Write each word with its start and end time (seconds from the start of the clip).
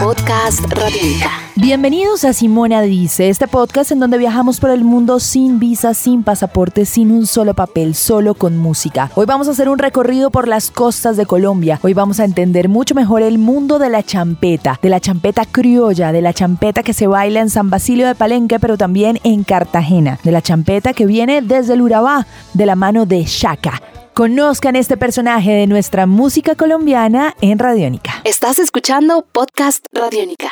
Podcast 0.00 0.60
Radiónica. 0.72 1.30
Bienvenidos 1.56 2.24
a 2.24 2.32
Simona 2.32 2.80
Dice, 2.80 3.28
este 3.28 3.46
podcast 3.46 3.92
en 3.92 4.00
donde 4.00 4.16
viajamos 4.16 4.58
por 4.58 4.70
el 4.70 4.82
mundo 4.82 5.20
sin 5.20 5.58
visa, 5.58 5.92
sin 5.92 6.22
pasaporte, 6.22 6.86
sin 6.86 7.12
un 7.12 7.26
solo 7.26 7.52
papel, 7.52 7.94
solo 7.94 8.32
con 8.32 8.56
música. 8.56 9.10
Hoy 9.14 9.26
vamos 9.26 9.46
a 9.46 9.50
hacer 9.50 9.68
un 9.68 9.78
recorrido 9.78 10.30
por 10.30 10.48
las 10.48 10.70
costas 10.70 11.18
de 11.18 11.26
Colombia. 11.26 11.78
Hoy 11.82 11.92
vamos 11.92 12.18
a 12.18 12.24
entender 12.24 12.70
mucho 12.70 12.94
mejor 12.94 13.20
el 13.20 13.36
mundo 13.36 13.78
de 13.78 13.90
la 13.90 14.02
champeta, 14.02 14.80
de 14.80 14.88
la 14.88 15.00
champeta 15.00 15.44
criolla, 15.44 16.12
de 16.12 16.22
la 16.22 16.32
champeta 16.32 16.82
que 16.82 16.94
se 16.94 17.06
baila 17.06 17.40
en 17.40 17.50
San 17.50 17.68
Basilio 17.68 18.06
de 18.06 18.14
Palenque, 18.14 18.58
pero 18.58 18.78
también 18.78 19.20
en 19.22 19.44
Cartagena, 19.44 20.18
de 20.24 20.32
la 20.32 20.40
champeta 20.40 20.94
que 20.94 21.04
viene 21.04 21.42
desde 21.42 21.74
el 21.74 21.82
Urabá, 21.82 22.26
de 22.54 22.64
la 22.64 22.74
mano 22.74 23.04
de 23.04 23.24
Shaka. 23.26 23.82
Conozcan 24.20 24.76
este 24.76 24.98
personaje 24.98 25.50
de 25.50 25.66
nuestra 25.66 26.06
música 26.06 26.54
colombiana 26.54 27.34
en 27.40 27.58
Radiónica. 27.58 28.20
Estás 28.24 28.58
escuchando 28.58 29.24
Podcast 29.32 29.86
Radiónica. 29.94 30.50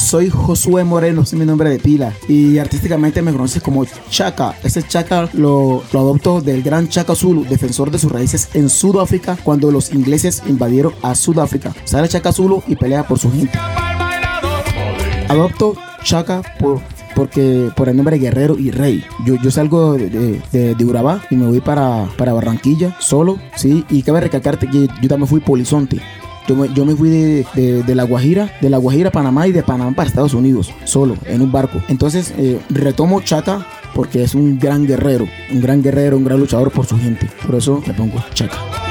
Soy 0.00 0.30
Josué 0.30 0.84
Moreno, 0.84 1.20
es 1.20 1.34
mi 1.34 1.44
nombre 1.44 1.68
de 1.68 1.78
pila. 1.78 2.14
Y 2.26 2.56
artísticamente 2.56 3.20
me 3.20 3.30
conoces 3.30 3.62
como 3.62 3.84
Chaka. 4.08 4.54
Ese 4.64 4.82
Chaka 4.82 5.28
lo, 5.34 5.84
lo 5.92 6.00
adopto 6.00 6.40
del 6.40 6.62
gran 6.62 6.88
Chaka 6.88 7.14
Zulu, 7.14 7.44
defensor 7.44 7.90
de 7.90 7.98
sus 7.98 8.10
raíces 8.10 8.48
en 8.54 8.70
Sudáfrica 8.70 9.36
cuando 9.44 9.70
los 9.70 9.92
ingleses 9.92 10.44
invadieron 10.46 10.94
a 11.02 11.14
Sudáfrica. 11.14 11.74
Sale 11.84 12.08
Chaka 12.08 12.32
Zulu 12.32 12.62
y 12.66 12.76
pelea 12.76 13.06
por 13.06 13.18
su 13.18 13.30
gente. 13.30 13.58
Adopto 15.28 15.76
Chaka 16.02 16.40
por 16.58 16.80
porque 17.14 17.70
por 17.76 17.88
el 17.88 17.96
nombre 17.96 18.18
Guerrero 18.18 18.58
y 18.58 18.70
Rey. 18.70 19.04
Yo, 19.24 19.36
yo 19.42 19.50
salgo 19.50 19.94
de, 19.94 20.40
de, 20.52 20.74
de 20.74 20.84
Urabá 20.84 21.22
y 21.30 21.36
me 21.36 21.46
voy 21.46 21.60
para, 21.60 22.08
para 22.16 22.32
Barranquilla 22.32 22.96
solo, 23.00 23.38
¿sí? 23.56 23.84
Y 23.90 24.02
cabe 24.02 24.20
recalcarte 24.20 24.68
que 24.68 24.88
yo 25.00 25.08
también 25.08 25.28
fui 25.28 25.40
polizonte. 25.40 26.00
Yo 26.46 26.56
me, 26.56 26.68
yo 26.74 26.84
me 26.84 26.94
fui 26.94 27.08
de, 27.08 27.46
de, 27.54 27.82
de, 27.82 27.94
La 27.94 28.04
Guajira, 28.04 28.52
de 28.60 28.68
La 28.68 28.76
Guajira 28.76 29.08
a 29.08 29.12
Panamá 29.12 29.46
y 29.48 29.52
de 29.52 29.62
Panamá 29.62 29.92
para 29.96 30.08
Estados 30.08 30.34
Unidos, 30.34 30.70
solo, 30.84 31.16
en 31.24 31.40
un 31.40 31.50
barco. 31.50 31.80
Entonces 31.88 32.34
eh, 32.36 32.60
retomo 32.68 33.22
Chaka 33.22 33.66
porque 33.94 34.22
es 34.22 34.34
un 34.34 34.58
gran 34.58 34.86
guerrero, 34.86 35.26
un 35.50 35.60
gran 35.62 35.82
guerrero, 35.82 36.18
un 36.18 36.24
gran 36.24 36.38
luchador 36.38 36.70
por 36.70 36.84
su 36.84 36.98
gente. 36.98 37.30
Por 37.46 37.54
eso 37.54 37.82
le 37.86 37.94
pongo 37.94 38.22
Chaka. 38.34 38.83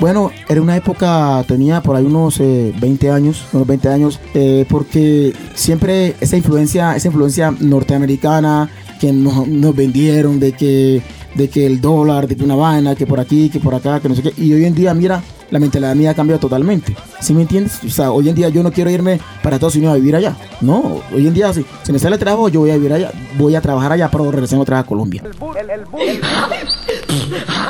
Bueno, 0.00 0.30
era 0.48 0.62
una 0.62 0.76
época, 0.76 1.44
tenía 1.46 1.82
por 1.82 1.94
ahí 1.94 2.04
unos 2.04 2.40
eh, 2.40 2.72
20 2.80 3.10
años, 3.10 3.44
unos 3.52 3.66
20 3.66 3.88
años, 3.88 4.20
eh, 4.32 4.64
porque 4.68 5.34
siempre 5.54 6.14
esa 6.20 6.36
influencia, 6.36 6.96
esa 6.96 7.08
influencia 7.08 7.54
norteamericana 7.60 8.70
que 8.98 9.12
nos, 9.12 9.46
nos, 9.46 9.76
vendieron 9.76 10.40
de 10.40 10.52
que, 10.52 11.02
de 11.34 11.48
que 11.48 11.66
el 11.66 11.80
dólar, 11.80 12.28
de 12.28 12.36
que 12.36 12.44
una 12.44 12.56
vaina, 12.56 12.94
que 12.94 13.06
por 13.06 13.20
aquí, 13.20 13.50
que 13.50 13.60
por 13.60 13.74
acá, 13.74 14.00
que 14.00 14.08
no 14.08 14.14
sé 14.14 14.22
qué. 14.22 14.32
Y 14.36 14.52
hoy 14.54 14.64
en 14.64 14.74
día, 14.74 14.94
mira, 14.94 15.22
la 15.50 15.58
mentalidad 15.58 15.94
mía 15.94 16.10
ha 16.10 16.14
cambiado 16.14 16.40
totalmente. 16.40 16.96
¿Sí 17.20 17.34
me 17.34 17.42
entiendes? 17.42 17.84
O 17.84 17.90
sea, 17.90 18.12
hoy 18.12 18.28
en 18.30 18.34
día 18.34 18.48
yo 18.48 18.62
no 18.62 18.72
quiero 18.72 18.90
irme 18.90 19.20
para 19.42 19.56
Estados 19.56 19.76
Unidos 19.76 19.92
a 19.92 19.96
vivir 19.96 20.16
allá. 20.16 20.34
No, 20.62 21.02
hoy 21.14 21.26
en 21.26 21.34
día, 21.34 21.52
si, 21.52 21.64
si 21.82 21.92
me 21.92 21.98
sale 21.98 22.14
el 22.14 22.20
trabajo, 22.20 22.48
yo 22.48 22.60
voy 22.60 22.70
a 22.70 22.76
vivir 22.76 22.92
allá, 22.92 23.12
voy 23.36 23.54
a 23.54 23.60
trabajar 23.60 23.92
allá, 23.92 24.10
pero 24.10 24.30
regresar 24.30 24.58
otra 24.58 24.78
vez 24.78 24.84
a 24.84 24.88
Colombia. 24.88 25.22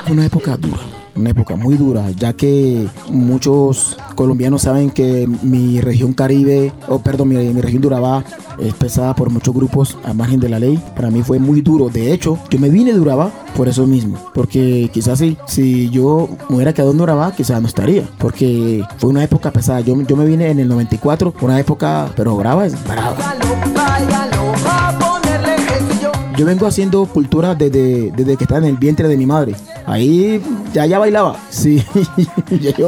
Una 0.08 0.26
época 0.26 0.56
dura 0.56 0.99
una 1.20 1.30
época 1.30 1.56
muy 1.56 1.76
dura, 1.76 2.10
ya 2.10 2.32
que 2.32 2.86
muchos 3.10 3.96
colombianos 4.14 4.62
saben 4.62 4.90
que 4.90 5.28
mi 5.42 5.80
región 5.80 6.12
Caribe, 6.12 6.72
o 6.88 6.98
perdón, 6.98 7.28
mi, 7.28 7.60
región 7.60 7.82
de 7.82 7.88
Urabá 7.88 8.24
es 8.58 8.74
pesada 8.74 9.14
por 9.14 9.30
muchos 9.30 9.54
grupos 9.54 9.96
a 10.04 10.12
margen 10.12 10.40
de 10.40 10.48
la 10.48 10.58
ley. 10.58 10.82
Para 10.96 11.10
mí 11.10 11.22
fue 11.22 11.38
muy 11.38 11.60
duro. 11.60 11.88
De 11.88 12.12
hecho, 12.12 12.38
yo 12.50 12.58
me 12.58 12.68
vine 12.68 12.92
de 12.92 13.00
Urabá 13.00 13.30
por 13.56 13.68
eso 13.68 13.86
mismo, 13.86 14.18
porque 14.34 14.90
quizás 14.92 15.18
si, 15.18 15.36
si 15.46 15.90
yo 15.90 16.28
me 16.48 16.56
hubiera 16.56 16.72
quedado 16.72 16.92
en 16.92 17.00
Urabá, 17.00 17.32
quizás 17.32 17.60
no 17.60 17.68
estaría, 17.68 18.08
porque 18.18 18.82
fue 18.98 19.10
una 19.10 19.24
época 19.24 19.50
pesada. 19.50 19.80
Yo, 19.80 20.00
yo 20.02 20.16
me 20.16 20.24
vine 20.24 20.50
en 20.50 20.58
el 20.58 20.68
94, 20.68 21.34
una 21.40 21.60
época, 21.60 22.10
pero 22.16 22.36
brava 22.36 22.66
es 22.66 22.82
brava. 22.84 23.16
Yo 26.40 26.46
vengo 26.46 26.66
haciendo 26.66 27.04
cultura 27.04 27.54
desde, 27.54 28.12
desde 28.12 28.38
que 28.38 28.44
estaba 28.44 28.60
en 28.60 28.64
el 28.64 28.78
vientre 28.78 29.06
de 29.08 29.18
mi 29.18 29.26
madre. 29.26 29.54
Ahí 29.84 30.40
ya 30.72 30.86
ya 30.86 30.98
bailaba. 30.98 31.36
Sí, 31.50 31.84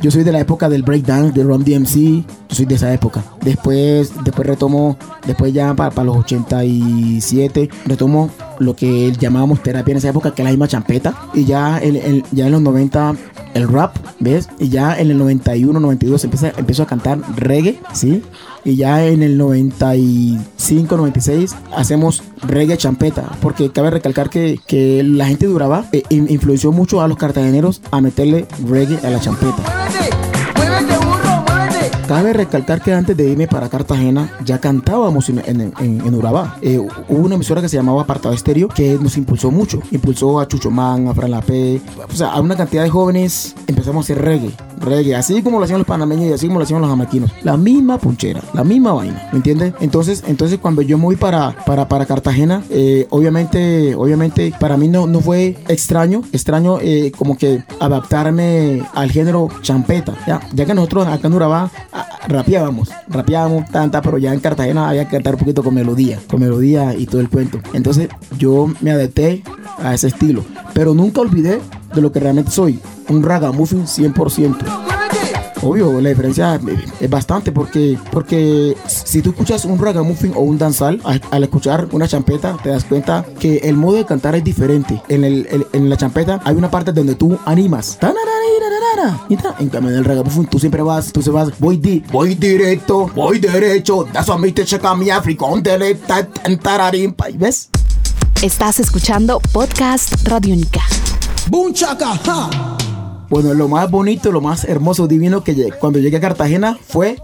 yo, 0.00 0.10
soy 0.10 0.24
de 0.24 0.32
la 0.32 0.40
época 0.40 0.70
del 0.70 0.84
breakdance, 0.84 1.38
de 1.38 1.44
Ron 1.44 1.62
DMC. 1.62 2.24
Yo 2.48 2.56
soy 2.56 2.64
de 2.64 2.76
esa 2.76 2.94
época. 2.94 3.22
Después, 3.42 4.10
después 4.24 4.48
retomo, 4.48 4.96
después 5.26 5.52
ya 5.52 5.74
para, 5.74 6.02
los 6.02 6.16
87, 6.16 7.68
retomo 7.84 8.30
lo 8.58 8.74
que 8.74 9.12
llamábamos 9.12 9.62
terapia 9.62 9.92
en 9.92 9.98
esa 9.98 10.08
época, 10.08 10.34
que 10.34 10.40
es 10.40 10.44
la 10.44 10.50
misma 10.50 10.68
champeta. 10.68 11.14
Y 11.34 11.44
ya 11.44 11.78
en, 11.78 12.24
ya 12.32 12.46
en 12.46 12.52
los 12.52 12.62
90 12.62 13.16
el 13.54 13.68
rap, 13.68 13.96
¿ves? 14.20 14.48
Y 14.58 14.68
ya 14.68 14.98
en 14.98 15.10
el 15.10 15.18
91, 15.18 15.78
92 15.78 16.24
empieza, 16.24 16.52
empiezo 16.56 16.82
a 16.82 16.86
cantar 16.86 17.18
reggae, 17.36 17.78
¿sí? 17.92 18.22
Y 18.64 18.76
ya 18.76 19.04
en 19.06 19.22
el 19.22 19.38
95, 19.38 20.96
96 20.96 21.56
hacemos 21.76 22.22
reggae 22.46 22.76
champeta, 22.76 23.30
porque 23.40 23.70
cabe 23.70 23.90
recalcar 23.90 24.30
que, 24.30 24.60
que 24.66 25.02
la 25.02 25.26
gente 25.26 25.46
de 25.46 25.52
Urabá 25.52 25.86
eh, 25.92 26.02
influenció 26.10 26.72
mucho 26.72 27.00
a 27.00 27.08
los 27.08 27.18
cartageneros 27.18 27.82
a 27.90 28.00
meterle 28.00 28.46
reggae 28.66 28.98
a 29.06 29.10
la 29.10 29.20
champeta. 29.20 30.21
Cabe 32.06 32.32
recalcar 32.32 32.82
que 32.82 32.92
antes 32.92 33.16
de 33.16 33.28
irme 33.28 33.46
para 33.46 33.68
Cartagena 33.68 34.30
ya 34.44 34.60
cantábamos 34.60 35.28
en, 35.28 35.38
en, 35.38 35.72
en, 35.78 36.14
Urabá. 36.14 36.56
Eh, 36.60 36.78
hubo 36.78 37.24
una 37.24 37.36
emisora 37.36 37.60
que 37.60 37.68
se 37.68 37.76
llamaba 37.76 38.02
Apartado 38.02 38.34
Estéreo 38.34 38.68
que 38.68 38.98
nos 39.00 39.16
impulsó 39.16 39.50
mucho. 39.50 39.80
Impulsó 39.90 40.40
a 40.40 40.48
Chucho 40.48 40.70
Man, 40.70 41.08
a 41.08 41.14
Fran 41.14 41.30
Lapé, 41.30 41.80
o 42.08 42.14
sea, 42.14 42.32
a 42.32 42.40
una 42.40 42.56
cantidad 42.56 42.82
de 42.82 42.90
jóvenes 42.90 43.54
empezamos 43.66 44.04
a 44.04 44.12
hacer 44.12 44.22
reggae. 44.22 44.50
Reggae, 44.82 45.14
así 45.14 45.42
como 45.42 45.58
lo 45.58 45.64
hacían 45.64 45.78
los 45.78 45.86
panameños 45.86 46.26
y 46.26 46.32
así 46.32 46.46
como 46.46 46.58
lo 46.58 46.64
hacían 46.64 46.80
los 46.80 46.90
jamaquinos. 46.90 47.30
La 47.42 47.56
misma 47.56 47.98
punchera, 47.98 48.42
la 48.52 48.64
misma 48.64 48.92
vaina, 48.92 49.28
¿me 49.32 49.38
entiendes? 49.38 49.74
Entonces, 49.80 50.24
entonces 50.26 50.58
cuando 50.58 50.82
yo 50.82 50.98
me 50.98 51.04
voy 51.04 51.16
para, 51.16 51.52
para, 51.64 51.88
para 51.88 52.06
Cartagena, 52.06 52.62
eh, 52.70 53.06
obviamente, 53.10 53.94
obviamente 53.94 54.52
para 54.58 54.76
mí 54.76 54.88
no, 54.88 55.06
no 55.06 55.20
fue 55.20 55.56
extraño, 55.68 56.22
extraño 56.32 56.78
eh, 56.80 57.12
como 57.16 57.36
que 57.36 57.62
adaptarme 57.80 58.82
al 58.94 59.10
género 59.10 59.48
champeta, 59.62 60.14
¿ya? 60.26 60.40
ya 60.52 60.66
que 60.66 60.74
nosotros 60.74 61.06
acá 61.06 61.28
en 61.28 61.34
Urabá 61.34 61.70
rapeábamos, 62.28 62.90
rapeábamos 63.08 63.70
tanta, 63.70 64.02
pero 64.02 64.18
ya 64.18 64.32
en 64.32 64.40
Cartagena 64.40 64.88
había 64.88 65.04
que 65.04 65.12
cantar 65.12 65.34
un 65.34 65.40
poquito 65.40 65.62
con 65.62 65.74
melodía, 65.74 66.18
con 66.28 66.40
melodía 66.40 66.94
y 66.94 67.06
todo 67.06 67.20
el 67.20 67.28
cuento. 67.28 67.60
Entonces 67.72 68.08
yo 68.38 68.68
me 68.80 68.90
adapté 68.90 69.42
a 69.78 69.94
ese 69.94 70.08
estilo, 70.08 70.44
pero 70.74 70.94
nunca 70.94 71.20
olvidé 71.20 71.60
de 71.94 72.00
lo 72.00 72.12
que 72.12 72.20
realmente 72.20 72.50
soy, 72.50 72.80
un 73.12 73.22
ragamuffin 73.22 73.86
100%. 73.86 74.56
Obvio, 75.64 76.00
la 76.00 76.08
diferencia 76.08 76.60
es 76.98 77.08
bastante 77.08 77.52
porque, 77.52 77.96
porque 78.10 78.76
si 78.86 79.22
tú 79.22 79.30
escuchas 79.30 79.64
un 79.64 79.78
ragamuffin 79.78 80.32
o 80.34 80.40
un 80.40 80.58
danzal, 80.58 81.00
al, 81.04 81.22
al, 81.30 81.44
escuchar 81.44 81.86
una 81.92 82.08
champeta, 82.08 82.56
te 82.60 82.70
das 82.70 82.84
cuenta 82.84 83.24
que 83.38 83.58
el 83.58 83.76
modo 83.76 83.98
de 83.98 84.04
cantar 84.04 84.34
es 84.34 84.42
diferente. 84.42 85.00
En, 85.08 85.22
el, 85.22 85.46
el, 85.50 85.66
en 85.72 85.88
la 85.88 85.96
champeta 85.96 86.40
hay 86.44 86.56
una 86.56 86.68
parte 86.68 86.92
donde 86.92 87.14
tú 87.14 87.38
animas. 87.44 87.96
En 89.58 89.68
cambio, 89.68 89.90
en 89.92 89.98
el 89.98 90.04
ragamuffin 90.04 90.46
tú 90.46 90.58
siempre 90.58 90.82
vas, 90.82 91.12
tú 91.12 91.22
se 91.22 91.30
vas, 91.30 91.56
voy, 91.58 91.76
di, 91.76 92.02
voy 92.10 92.34
directo, 92.34 93.10
voy 93.14 93.38
derecho, 93.38 94.06
that's 94.12 94.28
what 94.28 94.38
me 94.38 94.52
te 94.52 94.64
checa 94.64 94.94
mi 94.94 95.10
africón, 95.10 95.62
¿ves? 97.34 97.68
Estás 98.42 98.80
escuchando 98.80 99.40
Podcast 99.52 100.26
Radiónica. 100.26 100.80
¡Bum, 101.48 101.72
chaca! 101.72 102.18
Bueno, 103.32 103.54
lo 103.54 103.66
más 103.66 103.90
bonito, 103.90 104.30
lo 104.30 104.42
más 104.42 104.64
hermoso, 104.64 105.08
divino 105.08 105.42
que 105.42 105.70
cuando 105.80 105.98
llegué 105.98 106.18
a 106.18 106.20
Cartagena 106.20 106.78
fue 106.86 107.16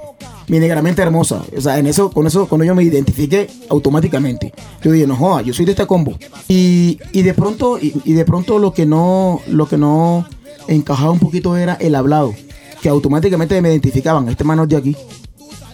mi 0.46 0.58
negramente 0.58 1.02
hermosa. 1.02 1.44
O 1.54 1.60
sea, 1.60 1.78
en 1.78 1.86
eso, 1.86 2.10
con 2.10 2.26
eso, 2.26 2.48
cuando 2.48 2.64
yo 2.64 2.74
me 2.74 2.82
identifiqué 2.82 3.50
automáticamente. 3.68 4.54
Yo 4.82 4.90
dije, 4.90 5.06
no 5.06 5.16
joda, 5.16 5.42
yo 5.42 5.52
soy 5.52 5.66
de 5.66 5.72
este 5.72 5.86
combo. 5.86 6.16
Y, 6.48 6.98
y 7.12 7.20
de 7.20 7.34
pronto, 7.34 7.78
y, 7.78 7.90
de 8.14 8.24
pronto 8.24 8.58
lo 8.58 8.72
que 8.72 8.86
no, 8.86 9.42
lo 9.48 9.68
que 9.68 9.76
no 9.76 10.26
encajaba 10.66 11.10
un 11.10 11.18
poquito 11.18 11.58
era 11.58 11.74
el 11.74 11.94
hablado. 11.94 12.34
Que 12.80 12.88
automáticamente 12.88 13.60
me 13.60 13.68
identificaban, 13.68 14.30
este 14.30 14.44
mano 14.44 14.66
de 14.66 14.78
aquí. 14.78 14.96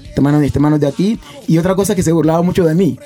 Este 0.09 0.21
mano, 0.21 0.41
este 0.41 0.59
mano 0.59 0.81
de 0.81 0.89
aquí. 0.89 1.21
Y 1.47 1.59
otra 1.59 1.77
cosa 1.77 1.95
que 1.95 2.03
se 2.03 2.11
burlaba 2.11 2.43
mucho 2.43 2.65
de 2.65 2.75
mí. 2.75 2.99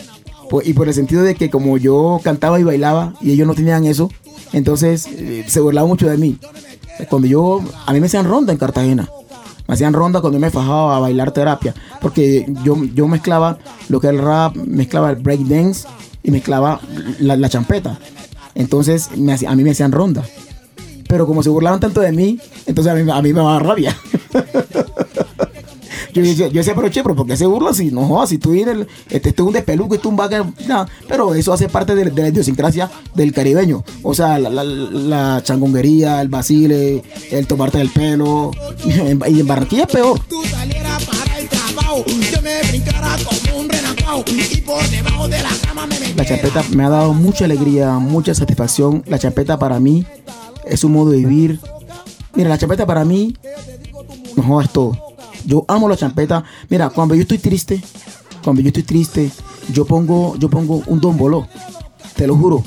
Pues, 0.48 0.66
y 0.66 0.72
por 0.72 0.88
el 0.88 0.94
sentido 0.94 1.22
de 1.24 1.34
que 1.34 1.50
como 1.50 1.76
yo 1.76 2.22
cantaba 2.24 2.58
y 2.58 2.64
bailaba 2.64 3.12
y 3.20 3.32
ellos 3.32 3.46
no 3.46 3.54
tenían 3.54 3.84
eso, 3.84 4.10
entonces 4.54 5.06
eh, 5.12 5.44
se 5.46 5.60
burlaba 5.60 5.86
mucho 5.86 6.08
de 6.08 6.16
mí. 6.16 6.38
Cuando 7.08 7.28
yo, 7.28 7.62
a 7.86 7.92
mí 7.92 8.00
me 8.00 8.06
hacían 8.06 8.26
ronda 8.26 8.52
en 8.52 8.58
Cartagena. 8.58 9.08
Me 9.66 9.74
hacían 9.74 9.92
ronda 9.92 10.20
cuando 10.20 10.38
yo 10.38 10.40
me 10.40 10.50
fajaba 10.50 10.96
a 10.96 11.00
bailar 11.00 11.30
terapia. 11.32 11.74
Porque 12.00 12.46
yo, 12.64 12.76
yo 12.94 13.06
mezclaba 13.06 13.58
lo 13.88 14.00
que 14.00 14.08
es 14.08 14.14
el 14.14 14.20
rap, 14.20 14.56
mezclaba 14.56 15.10
el 15.10 15.16
breakdance 15.16 15.86
y 16.22 16.30
mezclaba 16.30 16.80
la, 17.20 17.36
la 17.36 17.48
champeta. 17.48 17.98
Entonces 18.54 19.10
a 19.46 19.54
mí 19.54 19.62
me 19.64 19.70
hacían 19.70 19.92
ronda. 19.92 20.24
Pero 21.08 21.26
como 21.26 21.42
se 21.42 21.48
burlaban 21.48 21.80
tanto 21.80 22.00
de 22.00 22.12
mí, 22.12 22.38
entonces 22.66 22.92
a 22.92 23.22
mí 23.22 23.32
me 23.32 23.40
daba 23.40 23.58
rabia. 23.58 23.96
yo, 26.18 26.24
decía, 26.30 26.48
yo 26.48 26.54
decía, 26.54 26.74
pero 26.74 26.88
che, 26.90 27.02
pero 27.02 27.14
¿por 27.16 27.26
qué 27.26 27.36
se 27.36 27.46
burla 27.46 27.72
si 27.72 27.90
no 27.90 28.06
jodas? 28.06 28.28
Si 28.30 28.38
tú 28.38 28.50
vienes, 28.50 28.86
este, 29.10 29.30
es 29.30 29.38
un 29.38 29.52
despeluque, 29.52 29.96
este 29.96 30.06
es 30.06 30.10
un 30.10 30.16
vaca, 30.16 30.44
nada. 30.66 30.88
Pero 31.08 31.34
eso 31.34 31.52
hace 31.52 31.68
parte 31.68 31.94
de, 31.94 32.04
de 32.10 32.22
la 32.22 32.28
idiosincrasia 32.28 32.90
del 33.14 33.32
caribeño. 33.32 33.84
O 34.02 34.14
sea, 34.14 34.38
la, 34.38 34.50
la, 34.50 34.64
la 34.64 35.40
changonguería, 35.42 36.20
el 36.20 36.28
vacile, 36.28 37.02
el 37.30 37.46
tomarte 37.46 37.78
del 37.78 37.90
pelo. 37.90 38.50
Y 38.84 38.92
en, 38.92 39.20
y 39.28 39.40
en 39.40 39.46
Barranquilla 39.46 39.82
es 39.84 39.88
peor. 39.92 40.18
tú 40.28 40.42
salieras 40.44 41.04
para 41.04 41.38
el 41.38 41.48
trabajo, 41.48 42.04
yo 42.06 42.40
me 42.42 42.60
brincara 42.68 43.16
como 43.24 43.60
un 43.60 43.68
renacao 43.68 44.24
y 44.26 44.60
por 44.60 44.88
debajo 44.88 45.28
de 45.28 45.38
la 45.42 45.50
cama 45.66 45.86
me 45.86 45.94
La 45.98 46.06
metiera. 46.06 46.24
champeta 46.24 46.64
me 46.76 46.84
ha 46.84 46.88
dado 46.88 47.12
mucha 47.12 47.44
alegría, 47.44 47.92
mucha 47.98 48.34
satisfacción. 48.34 49.02
La 49.06 49.18
champeta 49.18 49.58
para 49.58 49.78
mí 49.80 50.06
es 50.64 50.84
un 50.84 50.92
modo 50.92 51.10
de 51.10 51.18
vivir. 51.18 51.60
Mira, 52.34 52.48
la 52.50 52.58
champeta 52.58 52.86
para 52.86 53.04
mí 53.04 53.36
no 54.36 54.42
jodas 54.42 54.72
todo. 54.72 54.96
Yo 55.44 55.64
amo 55.68 55.88
la 55.88 55.96
champeta. 55.96 56.44
Mira, 56.68 56.90
cuando 56.90 57.14
yo 57.14 57.22
estoy 57.22 57.38
triste, 57.38 57.82
cuando 58.42 58.62
yo 58.62 58.68
estoy 58.68 58.82
triste, 58.82 59.30
yo 59.72 59.84
pongo, 59.84 60.36
yo 60.36 60.48
pongo 60.48 60.82
un 60.86 61.00
don 61.00 61.16
boló. 61.16 61.46
Te 62.16 62.26
lo 62.26 62.36
juro, 62.36 62.64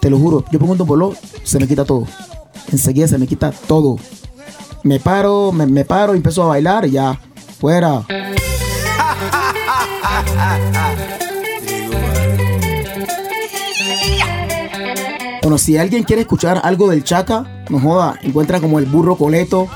te 0.00 0.10
lo 0.10 0.18
juro. 0.18 0.44
Yo 0.50 0.58
pongo 0.58 0.72
un 0.72 0.78
don 0.78 0.86
boló, 0.86 1.14
se 1.42 1.58
me 1.58 1.66
quita 1.66 1.84
todo. 1.84 2.06
Enseguida 2.72 3.08
se 3.08 3.18
me 3.18 3.26
quita 3.26 3.52
todo. 3.52 3.98
Me 4.82 5.00
paro, 5.00 5.52
me, 5.52 5.66
me 5.66 5.84
paro 5.84 6.14
empiezo 6.14 6.42
a 6.42 6.46
bailar 6.46 6.86
y 6.86 6.92
ya, 6.92 7.18
fuera. 7.58 8.04
Bueno, 15.42 15.58
si 15.58 15.76
alguien 15.76 16.04
quiere 16.04 16.22
escuchar 16.22 16.60
algo 16.64 16.88
del 16.88 17.04
Chaca, 17.04 17.64
no 17.68 17.78
joda, 17.78 18.18
encuentra 18.22 18.60
como 18.60 18.78
el 18.78 18.86
burro 18.86 19.16
coleto, 19.16 19.68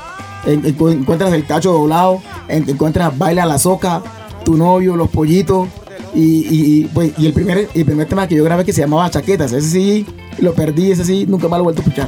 encuentras 0.45 1.33
el 1.33 1.45
tacho 1.45 1.71
doblado, 1.71 2.21
en- 2.47 2.69
encuentras 2.69 3.17
baila 3.17 3.45
la 3.45 3.57
soca, 3.59 4.01
tu 4.45 4.57
novio, 4.57 4.95
los 4.95 5.09
pollitos. 5.09 5.67
Y, 6.15 6.85
pues, 6.85 7.11
y 7.19 7.27
el, 7.27 7.33
primer, 7.33 7.69
el 7.73 7.85
primer 7.85 8.07
tema 8.07 8.27
que 8.27 8.35
yo 8.35 8.43
grabé 8.43 8.65
que 8.65 8.73
se 8.73 8.81
llamaba 8.81 9.09
Chaquetas, 9.11 9.51
ese 9.53 9.69
sí 9.69 10.05
lo 10.39 10.53
perdí, 10.53 10.91
ese 10.91 11.05
sí 11.05 11.25
nunca 11.27 11.47
más 11.47 11.59
lo 11.59 11.63
he 11.69 11.73
vuelto 11.73 11.81
a 11.81 11.85
escuchar. 11.85 12.07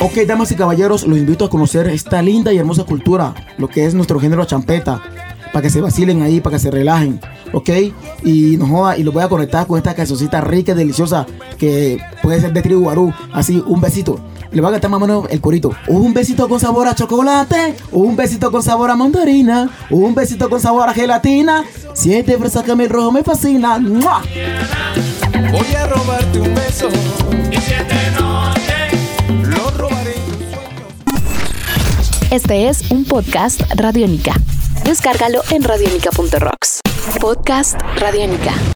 Ok, 0.00 0.12
damas 0.26 0.52
y 0.52 0.54
caballeros, 0.54 1.04
los 1.06 1.18
invito 1.18 1.44
a 1.44 1.50
conocer 1.50 1.88
esta 1.88 2.22
linda 2.22 2.52
y 2.52 2.58
hermosa 2.58 2.84
cultura, 2.84 3.34
lo 3.58 3.66
que 3.68 3.84
es 3.84 3.94
nuestro 3.94 4.20
género 4.20 4.44
champeta, 4.44 5.02
para 5.52 5.62
que 5.62 5.70
se 5.70 5.80
vacilen 5.80 6.22
ahí, 6.22 6.40
para 6.40 6.56
que 6.56 6.60
se 6.62 6.70
relajen, 6.70 7.20
ok, 7.52 7.68
y 8.22 8.56
no 8.56 8.66
joda, 8.68 8.96
y 8.96 9.02
los 9.02 9.12
voy 9.12 9.24
a 9.24 9.28
conectar 9.28 9.66
con 9.66 9.76
esta 9.76 9.94
cancioncita 9.96 10.40
rica 10.40 10.70
y 10.72 10.76
deliciosa 10.76 11.26
que 11.58 12.00
puede 12.22 12.40
ser 12.40 12.52
de 12.52 12.62
tribu 12.62 12.82
guarú, 12.82 13.12
así, 13.32 13.62
un 13.66 13.80
besito. 13.80 14.20
Le 14.50 14.62
voy 14.62 14.68
a 14.68 14.72
cantar 14.72 14.90
más 14.90 14.98
o 14.98 15.06
menos 15.06 15.26
el 15.30 15.40
corito. 15.40 15.72
Un 15.88 16.14
besito 16.14 16.48
con 16.48 16.58
sabor 16.58 16.88
a 16.88 16.94
chocolate, 16.94 17.76
un 17.92 18.16
besito 18.16 18.50
con 18.50 18.62
sabor 18.62 18.90
a 18.90 18.96
mandarina, 18.96 19.68
un 19.90 20.14
besito 20.14 20.48
con 20.48 20.60
sabor 20.60 20.88
a 20.88 20.94
gelatina, 20.94 21.64
siete 21.94 22.38
fresas 22.38 22.62
que 22.62 22.72
el 22.72 22.88
rojo 22.88 23.12
me 23.12 23.22
fascina. 23.22 23.78
¡Mua! 23.78 24.22
Voy 25.52 25.74
a 25.74 25.86
robarte 25.86 26.40
un 26.40 26.54
beso. 26.54 26.88
Y 27.50 27.56
siete 27.56 27.94
noches 28.18 29.48
lo 29.48 29.70
robaré 29.70 30.14
en 30.14 30.24
tus 30.24 30.46
sueños. 30.50 32.30
Este 32.30 32.68
es 32.68 32.90
un 32.90 33.04
podcast 33.04 33.60
Radiónica. 33.76 34.34
Descárgalo 34.84 35.42
en 35.50 35.62
radiónica.rocks. 35.62 36.80
Podcast 37.20 37.78
Radiónica. 37.98 38.54